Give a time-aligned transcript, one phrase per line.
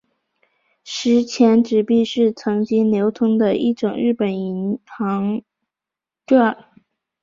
[0.83, 5.43] 十钱纸币是曾经流通的一种日本银行
[6.25, 6.57] 券。